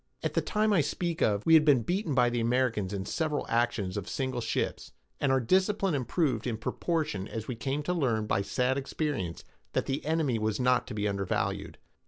At 0.23 0.33
the 0.33 0.41
time 0.41 0.73
I 0.73 0.81
speak 0.81 1.21
of, 1.21 1.45
we 1.45 1.53
had 1.53 1.63
been 1.63 1.83
beaten 1.83 2.15
by 2.15 2.31
the 2.31 2.39
Americans 2.39 2.91
in 2.91 3.05
several 3.05 3.45
actions 3.49 3.95
of 3.97 4.09
single 4.09 4.41
ships, 4.41 4.93
and 5.19 5.31
our 5.31 5.39
discipline 5.39 5.93
improved 5.93 6.47
in 6.47 6.57
proportion 6.57 7.27
as 7.27 7.47
we 7.47 7.53
came 7.55 7.83
to 7.83 7.93
learn 7.93 8.25
by 8.25 8.41
sad 8.41 8.79
experience 8.79 9.43
that 9.73 9.85
the 9.85 10.03
enemy 10.03 10.39
was 10.39 10.59
not 10.59 10.87
to 10.87 10.95
be 10.95 11.07
undervalued. 11.07 11.77